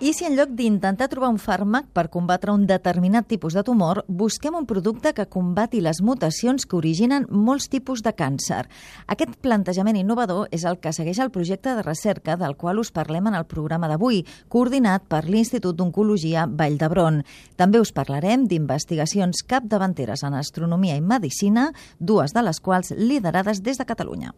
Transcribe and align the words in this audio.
I 0.00 0.12
si 0.14 0.22
en 0.22 0.36
lloc 0.38 0.52
d'intentar 0.54 1.08
trobar 1.10 1.32
un 1.32 1.40
fàrmac 1.42 1.88
per 1.90 2.04
combatre 2.14 2.52
un 2.54 2.68
determinat 2.70 3.26
tipus 3.26 3.56
de 3.58 3.64
tumor, 3.66 4.04
busquem 4.06 4.54
un 4.54 4.66
producte 4.70 5.10
que 5.10 5.26
combati 5.26 5.80
les 5.82 5.98
mutacions 6.06 6.68
que 6.70 6.76
originen 6.78 7.24
molts 7.34 7.66
tipus 7.66 8.04
de 8.06 8.12
càncer? 8.14 8.60
Aquest 9.10 9.34
plantejament 9.42 9.98
innovador 9.98 10.46
és 10.54 10.62
el 10.70 10.78
que 10.78 10.92
segueix 10.94 11.18
el 11.18 11.32
projecte 11.34 11.74
de 11.74 11.82
recerca 11.82 12.36
del 12.38 12.54
qual 12.54 12.78
us 12.78 12.92
parlem 12.94 13.26
en 13.26 13.34
el 13.40 13.48
programa 13.50 13.90
d'avui, 13.90 14.22
coordinat 14.46 15.08
per 15.10 15.24
l'Institut 15.26 15.74
d'Oncologia 15.74 16.46
Vall 16.46 16.78
d'Hebron. 16.78 17.24
També 17.58 17.80
us 17.82 17.90
parlarem 17.90 18.46
d'investigacions 18.46 19.42
capdavanteres 19.50 20.22
en 20.22 20.38
astronomia 20.38 20.94
i 20.94 21.02
medicina, 21.02 21.72
dues 21.98 22.38
de 22.38 22.46
les 22.46 22.62
quals 22.62 22.94
liderades 22.94 23.66
des 23.66 23.82
de 23.82 23.88
Catalunya. 23.90 24.30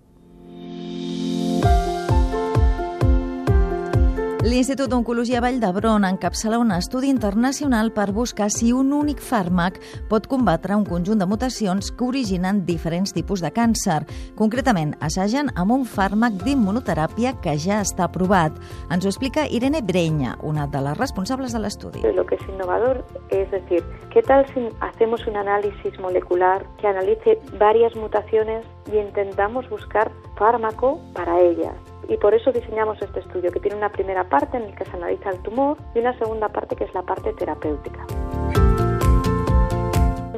L'Institut 4.40 4.88
d'Oncologia 4.88 5.42
Vall 5.44 5.58
d'Hebron 5.60 6.06
encapçala 6.08 6.56
un 6.62 6.70
estudi 6.72 7.10
internacional 7.12 7.90
per 7.92 8.06
buscar 8.16 8.46
si 8.48 8.70
un 8.72 8.94
únic 8.96 9.18
fàrmac 9.20 9.76
pot 10.08 10.24
combatre 10.32 10.78
un 10.78 10.86
conjunt 10.88 11.20
de 11.20 11.26
mutacions 11.28 11.90
que 11.92 12.06
originen 12.06 12.62
diferents 12.64 13.12
tipus 13.12 13.44
de 13.44 13.50
càncer. 13.52 13.98
Concretament, 14.40 14.94
assagen 15.04 15.52
amb 15.60 15.76
un 15.76 15.84
fàrmac 15.84 16.40
d'immunoteràpia 16.40 17.34
que 17.44 17.58
ja 17.60 17.82
està 17.84 18.08
aprovat. 18.08 18.56
Ens 18.88 19.04
ho 19.04 19.12
explica 19.12 19.44
Irene 19.44 19.84
Breña, 19.84 20.38
una 20.40 20.64
de 20.66 20.80
las 20.88 20.96
responsables 20.96 21.52
de 21.52 21.60
l'estudi. 21.60 22.00
Lo 22.00 22.24
que 22.24 22.40
es 22.40 22.48
innovador 22.48 23.04
es 23.28 23.50
decir, 23.50 23.84
¿qué 24.08 24.22
tal 24.22 24.46
si 24.54 24.70
hacemos 24.80 25.26
un 25.26 25.36
análisis 25.36 26.00
molecular 26.00 26.64
que 26.80 26.86
analice 26.86 27.38
varias 27.58 27.94
mutaciones 27.94 28.64
y 28.92 28.98
intentamos 28.98 29.68
buscar 29.68 30.10
fármaco 30.36 31.00
para 31.14 31.40
ellas? 31.40 31.74
y 32.10 32.16
por 32.16 32.34
eso 32.34 32.50
diseñamos 32.50 33.00
este 33.00 33.20
estudio, 33.20 33.52
que 33.52 33.60
tiene 33.60 33.76
una 33.76 33.88
primera 33.88 34.28
parte 34.28 34.56
en 34.56 34.68
la 34.68 34.74
que 34.74 34.84
se 34.84 34.96
analiza 34.96 35.30
el 35.30 35.38
tumor 35.42 35.78
y 35.94 36.00
una 36.00 36.18
segunda 36.18 36.48
parte 36.48 36.74
que 36.74 36.82
es 36.82 36.92
la 36.92 37.02
parte 37.02 37.32
terapéutica. 37.34 38.04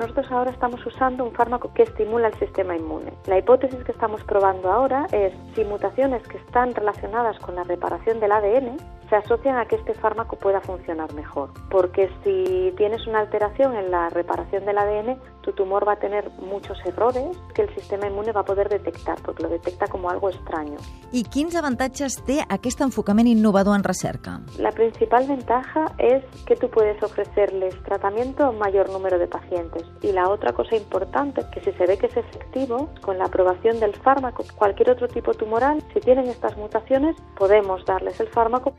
Nosotros 0.02 0.32
ahora 0.32 0.50
estamos 0.50 0.84
usando 0.84 1.24
un 1.24 1.30
fármaco 1.30 1.72
que 1.74 1.84
estimula 1.84 2.26
el 2.26 2.34
sistema 2.40 2.74
inmune. 2.74 3.12
La 3.28 3.38
hipótesis 3.38 3.78
que 3.84 3.92
estamos 3.92 4.20
probando 4.24 4.68
ahora 4.68 5.06
es 5.12 5.32
si 5.54 5.64
mutaciones 5.64 6.26
que 6.26 6.38
están 6.38 6.74
relacionadas 6.74 7.38
con 7.38 7.54
la 7.54 7.62
reparación 7.62 8.18
del 8.18 8.32
ADN 8.32 8.78
se 9.12 9.16
asocian 9.16 9.58
a 9.58 9.66
que 9.66 9.76
este 9.76 9.92
fármaco 9.92 10.36
pueda 10.36 10.62
funcionar 10.62 11.12
mejor. 11.12 11.50
Porque 11.70 12.08
si 12.24 12.72
tienes 12.78 13.06
una 13.06 13.20
alteración 13.20 13.76
en 13.76 13.90
la 13.90 14.08
reparación 14.08 14.64
del 14.64 14.78
ADN, 14.78 15.20
tu 15.42 15.52
tumor 15.52 15.86
va 15.86 15.92
a 15.92 15.98
tener 15.98 16.30
muchos 16.40 16.78
errores 16.86 17.36
que 17.54 17.62
el 17.62 17.74
sistema 17.74 18.06
inmune 18.06 18.32
va 18.32 18.40
a 18.40 18.44
poder 18.44 18.70
detectar, 18.70 19.20
porque 19.22 19.42
lo 19.42 19.50
detecta 19.50 19.86
como 19.86 20.08
algo 20.08 20.30
extraño. 20.30 20.78
I 21.12 21.24
quins 21.24 21.54
avantatges 21.54 22.22
té 22.24 22.40
aquest 22.48 22.80
enfocament 22.80 23.28
innovador 23.28 23.76
en 23.76 23.84
recerca? 23.84 24.40
La 24.56 24.72
principal 24.72 25.28
ventaja 25.28 25.92
es 25.98 26.24
que 26.46 26.56
tú 26.56 26.70
puedes 26.70 27.02
ofrecerles 27.02 27.76
tratamiento 27.82 28.44
a 28.44 28.50
un 28.50 28.58
mayor 28.58 28.88
número 28.88 29.18
de 29.18 29.28
pacientes. 29.28 29.84
Y 30.00 30.12
la 30.12 30.28
otra 30.28 30.52
cosa 30.52 30.74
importante, 30.74 31.42
que 31.52 31.60
si 31.60 31.72
se 31.72 31.86
ve 31.86 31.98
que 31.98 32.06
es 32.06 32.16
efectivo, 32.16 32.88
con 33.02 33.18
la 33.18 33.26
aprobación 33.26 33.78
del 33.78 33.94
fármaco, 33.94 34.44
cualquier 34.56 34.90
otro 34.90 35.08
tipo 35.08 35.34
tumoral, 35.34 35.82
si 35.92 36.00
tienen 36.00 36.26
estas 36.26 36.56
mutaciones, 36.56 37.16
podemos 37.36 37.84
darles 37.84 38.18
el 38.20 38.28
fármaco. 38.28 38.74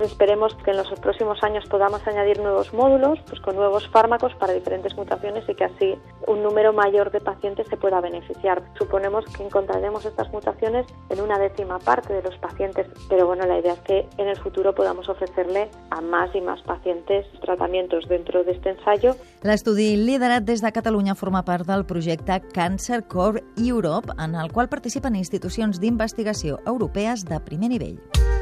Esperemos 0.00 0.54
que 0.62 0.72
en 0.72 0.76
los 0.76 0.88
próximos 1.00 1.42
años 1.42 1.64
podamos 1.70 2.06
añadir 2.06 2.38
nuevos 2.40 2.72
módulos 2.74 3.18
pues 3.28 3.40
con 3.40 3.56
nuevos 3.56 3.88
fármacos 3.88 4.34
para 4.34 4.52
diferentes 4.52 4.94
mutaciones 4.94 5.48
y 5.48 5.54
que 5.54 5.64
así 5.64 5.94
un 6.26 6.42
número 6.42 6.72
mayor 6.72 7.10
de 7.10 7.20
pacientes 7.20 7.66
se 7.68 7.76
pueda 7.76 8.00
beneficiar. 8.00 8.62
Suponemos 8.78 9.24
que 9.26 9.44
encontraremos 9.44 10.04
estas 10.04 10.30
mutaciones 10.32 10.86
en 11.08 11.20
una 11.20 11.38
décima 11.38 11.78
parte 11.78 12.12
de 12.12 12.22
los 12.22 12.36
pacientes, 12.38 12.86
pero 13.08 13.26
bueno, 13.26 13.46
la 13.46 13.58
idea 13.58 13.72
es 13.72 13.80
que 13.80 14.08
en 14.18 14.28
el 14.28 14.36
futuro 14.36 14.74
podamos 14.74 15.08
ofrecerle 15.08 15.70
a 15.90 16.00
más 16.00 16.34
y 16.34 16.40
más 16.40 16.60
pacientes 16.62 17.26
tratamientos 17.40 18.06
dentro 18.08 18.44
de 18.44 18.52
este 18.52 18.70
ensayo. 18.70 19.16
L'estudi 19.42 19.96
liderat 19.96 20.44
des 20.44 20.60
de 20.60 20.72
Catalunya 20.72 21.14
forma 21.14 21.44
part 21.44 21.66
del 21.66 21.86
projecte 21.86 22.42
Cancer 22.52 23.04
Core 23.06 23.44
Europe, 23.56 24.12
en 24.18 24.34
el 24.34 24.52
qual 24.52 24.68
participen 24.68 25.16
institucions 25.16 25.80
d'investigació 25.80 26.60
europees 26.66 27.24
de 27.24 27.40
primer 27.40 27.70
nivell. 27.70 28.35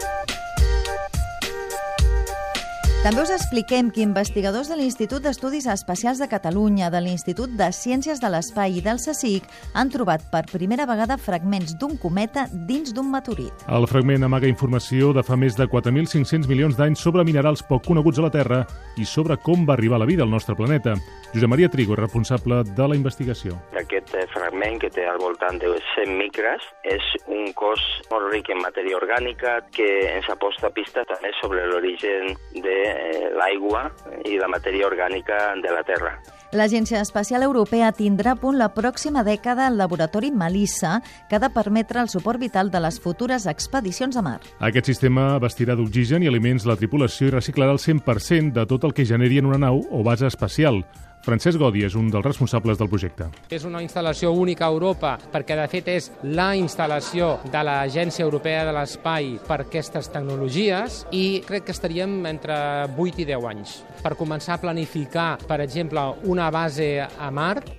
També 3.04 3.20
us 3.20 3.28
expliquem 3.28 3.91
que 3.92 4.00
investigadors 4.00 4.70
de 4.72 4.78
l'Institut 4.78 5.20
d'Estudis 5.20 5.66
Espacials 5.69 6.22
de 6.22 6.25
Catalunya, 6.25 6.87
de 6.88 7.03
l'Institut 7.04 7.53
de 7.53 7.66
Ciències 7.76 8.16
de 8.16 8.31
l'Espai 8.32 8.78
i 8.78 8.81
del 8.81 8.97
CSIC 8.97 9.44
han 9.76 9.91
trobat 9.92 10.22
per 10.32 10.41
primera 10.48 10.87
vegada 10.88 11.19
fragments 11.20 11.75
d'un 11.76 11.98
cometa 12.00 12.47
dins 12.70 12.94
d'un 12.97 13.10
meteorit. 13.12 13.66
El 13.69 13.84
fragment 13.91 14.25
amaga 14.25 14.48
informació 14.48 15.12
de 15.12 15.20
fa 15.20 15.37
més 15.37 15.53
de 15.53 15.66
4.500 15.69 16.48
milions 16.48 16.78
d'anys 16.81 17.04
sobre 17.04 17.26
minerals 17.28 17.60
poc 17.69 17.84
coneguts 17.84 18.22
a 18.22 18.25
la 18.25 18.32
Terra 18.32 18.62
i 18.97 19.04
sobre 19.04 19.36
com 19.36 19.69
va 19.69 19.76
arribar 19.76 20.00
la 20.00 20.09
vida 20.09 20.25
al 20.25 20.32
nostre 20.32 20.56
planeta. 20.56 20.97
Josep 21.34 21.53
Maria 21.53 21.69
Trigo, 21.69 22.00
responsable 22.00 22.62
de 22.65 22.88
la 22.88 22.97
investigació. 22.97 23.59
Aquest 23.76 24.16
eh, 24.16 24.25
fragment, 24.32 24.81
que 24.81 24.88
té 24.88 25.04
al 25.04 25.21
voltant 25.21 25.60
de 25.60 25.76
100 25.92 26.16
micres, 26.16 26.65
és 26.88 27.12
un 27.28 27.53
cos 27.53 27.84
molt 28.09 28.32
ric 28.32 28.48
en 28.48 28.65
matèria 28.65 28.97
orgànica 28.97 29.59
que 29.76 29.91
ens 30.15 30.32
aposta 30.32 30.72
pista 30.72 31.04
també 31.10 31.36
sobre 31.42 31.69
l'origen 31.69 32.32
de 32.65 32.94
Eh, 32.94 33.31
l'aigua 33.34 33.88
i 34.28 34.37
la 34.38 34.49
matèria 34.50 34.87
orgànica 34.87 35.55
de 35.62 35.71
la 35.75 35.82
Terra. 35.87 36.12
L'Agència 36.55 37.00
Espacial 37.03 37.43
Europea 37.43 37.91
tindrà 37.97 38.34
a 38.37 38.38
punt 38.38 38.59
la 38.60 38.69
pròxima 38.77 39.25
dècada 39.27 39.66
el 39.66 39.78
laboratori 39.81 40.31
Melissa, 40.31 41.00
que 41.28 41.34
ha 41.34 41.43
de 41.43 41.50
permetre 41.50 42.00
el 42.00 42.10
suport 42.12 42.38
vital 42.38 42.71
de 42.71 42.83
les 42.84 43.00
futures 43.03 43.49
expedicions 43.50 44.16
a 44.16 44.22
mar. 44.22 44.38
Aquest 44.60 44.93
sistema 44.93 45.33
vestirà 45.43 45.75
d'oxigen 45.75 46.22
i 46.22 46.31
aliments 46.31 46.69
la 46.71 46.78
tripulació 46.78 47.33
i 47.33 47.34
reciclarà 47.34 47.75
el 47.75 47.83
100% 47.83 48.54
de 48.54 48.66
tot 48.71 48.87
el 48.87 48.94
que 48.94 49.09
generi 49.09 49.43
en 49.43 49.50
una 49.50 49.59
nau 49.66 49.83
o 49.91 50.04
base 50.06 50.31
espacial. 50.31 50.84
Francesc 51.24 51.56
Godi 51.56 51.86
és 51.86 51.94
un 51.96 52.10
dels 52.12 52.24
responsables 52.26 52.76
del 52.76 52.90
projecte. 52.92 53.30
És 53.48 53.64
una 53.64 53.80
instal·lació 53.80 54.34
única 54.36 54.66
a 54.66 54.74
Europa 54.74 55.14
perquè, 55.32 55.56
de 55.56 55.64
fet, 55.72 55.88
és 55.88 56.10
la 56.36 56.50
instal·lació 56.58 57.38
de 57.48 57.62
l'Agència 57.64 58.26
Europea 58.26 58.66
de 58.68 58.74
l'Espai 58.76 59.38
per 59.46 59.62
aquestes 59.64 60.10
tecnologies 60.12 61.04
i 61.16 61.40
crec 61.46 61.64
que 61.68 61.72
estaríem 61.72 62.18
entre 62.28 62.58
8 62.92 63.24
i 63.24 63.28
10 63.30 63.48
anys 63.54 63.78
per 64.04 64.12
començar 64.20 64.58
a 64.58 64.62
planificar, 64.66 65.38
per 65.48 65.62
exemple, 65.64 66.04
una 66.28 66.50
base 66.52 67.00
a 67.00 67.30
Mart 67.32 67.72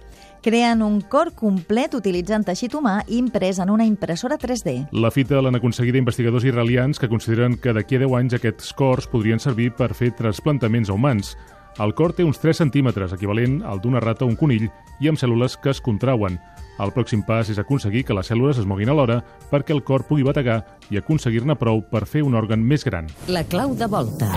creen 0.45 0.83
un 0.85 0.99
cor 1.01 1.31
complet 1.33 1.95
utilitzant 1.97 2.43
teixit 2.45 2.75
humà 2.77 2.99
imprès 3.09 3.57
en 3.63 3.71
una 3.73 3.85
impressora 3.85 4.37
3D. 4.37 4.75
La 4.93 5.09
fita 5.09 5.39
l'han 5.41 5.57
aconseguida 5.57 5.97
investigadors 5.97 6.45
israelians 6.45 7.01
que 7.01 7.09
consideren 7.09 7.57
que 7.57 7.73
d'aquí 7.73 7.97
a 7.97 8.03
10 8.03 8.13
anys 8.19 8.37
aquests 8.37 8.69
cors 8.77 9.09
podrien 9.09 9.41
servir 9.41 9.71
per 9.73 9.95
fer 9.97 10.11
trasplantaments 10.13 10.93
a 10.93 10.97
humans. 10.97 11.33
El 11.75 11.91
cor 11.93 12.13
té 12.15 12.23
uns 12.23 12.39
3 12.39 12.55
centímetres, 12.63 13.11
equivalent 13.11 13.57
al 13.67 13.81
d'una 13.83 13.99
rata 13.99 14.23
o 14.23 14.29
un 14.31 14.37
conill, 14.39 14.69
i 15.03 15.09
amb 15.11 15.19
cèl·lules 15.19 15.57
que 15.59 15.73
es 15.73 15.81
contrauen. 15.83 16.39
El 16.79 16.93
pròxim 16.95 17.23
pas 17.27 17.49
és 17.51 17.59
aconseguir 17.59 18.05
que 18.07 18.15
les 18.15 18.31
cèl·lules 18.31 18.59
es 18.59 18.67
moguin 18.67 18.91
alhora 18.91 19.21
perquè 19.51 19.75
el 19.75 19.83
cor 19.83 20.07
pugui 20.07 20.23
bategar 20.27 20.61
i 20.91 20.99
aconseguir-ne 20.99 21.55
prou 21.59 21.83
per 21.91 22.05
fer 22.07 22.23
un 22.23 22.35
òrgan 22.35 22.63
més 22.63 22.87
gran. 22.87 23.11
La 23.27 23.43
clau 23.43 23.75
de 23.75 23.91
volta. 23.91 24.31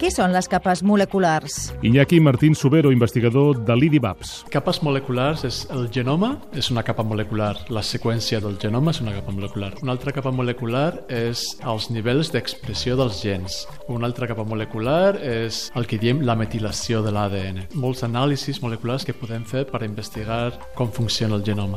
Què 0.00 0.08
són 0.08 0.32
les 0.32 0.46
capes 0.48 0.80
moleculars? 0.80 1.74
Iñaki 1.84 2.22
Martín 2.24 2.54
Subero, 2.56 2.88
investigador 2.88 3.58
de 3.68 3.74
l'IDIBAPS. 3.76 4.30
Capes 4.48 4.78
moleculars 4.80 5.42
és 5.44 5.58
el 5.76 5.90
genoma, 5.92 6.30
és 6.56 6.70
una 6.72 6.80
capa 6.86 7.04
molecular. 7.04 7.50
La 7.68 7.82
seqüència 7.84 8.40
del 8.40 8.56
genoma 8.62 8.94
és 8.94 9.02
una 9.04 9.12
capa 9.12 9.34
molecular. 9.36 9.74
Una 9.84 9.92
altra 9.92 10.14
capa 10.16 10.32
molecular 10.32 11.02
és 11.12 11.42
els 11.68 11.90
nivells 11.92 12.32
d'expressió 12.32 12.96
dels 12.96 13.20
gens. 13.20 13.66
Una 13.92 14.08
altra 14.08 14.30
capa 14.30 14.46
molecular 14.48 15.18
és 15.20 15.66
el 15.76 15.84
que 15.84 16.00
diem 16.00 16.24
la 16.24 16.38
metilació 16.40 17.02
de 17.04 17.12
l'ADN. 17.12 17.66
Molts 17.76 18.00
anàlisis 18.08 18.62
moleculars 18.64 19.04
que 19.04 19.12
podem 19.12 19.44
fer 19.44 19.66
per 19.68 19.84
investigar 19.84 20.54
com 20.80 20.88
funciona 20.88 21.36
el 21.36 21.44
genoma. 21.44 21.76